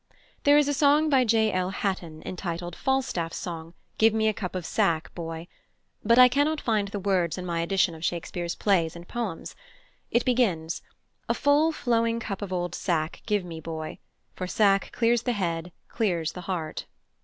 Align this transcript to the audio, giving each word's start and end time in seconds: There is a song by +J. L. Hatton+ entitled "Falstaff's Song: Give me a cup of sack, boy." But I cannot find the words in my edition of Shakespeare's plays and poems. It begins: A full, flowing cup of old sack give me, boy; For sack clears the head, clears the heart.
There 0.45 0.57
is 0.57 0.67
a 0.67 0.73
song 0.73 1.11
by 1.11 1.23
+J. 1.25 1.51
L. 1.53 1.69
Hatton+ 1.69 2.23
entitled 2.25 2.75
"Falstaff's 2.75 3.37
Song: 3.37 3.75
Give 3.99 4.15
me 4.15 4.27
a 4.27 4.33
cup 4.33 4.55
of 4.55 4.65
sack, 4.65 5.13
boy." 5.13 5.47
But 6.03 6.17
I 6.17 6.27
cannot 6.27 6.59
find 6.59 6.87
the 6.87 6.97
words 6.99 7.37
in 7.37 7.45
my 7.45 7.59
edition 7.61 7.93
of 7.93 8.03
Shakespeare's 8.03 8.55
plays 8.55 8.95
and 8.95 9.07
poems. 9.07 9.55
It 10.09 10.25
begins: 10.25 10.81
A 11.29 11.35
full, 11.35 11.71
flowing 11.71 12.19
cup 12.19 12.41
of 12.41 12.51
old 12.51 12.73
sack 12.73 13.21
give 13.27 13.45
me, 13.45 13.59
boy; 13.59 13.99
For 14.33 14.47
sack 14.47 14.89
clears 14.91 15.21
the 15.21 15.33
head, 15.33 15.71
clears 15.87 16.31
the 16.31 16.41
heart. 16.41 16.87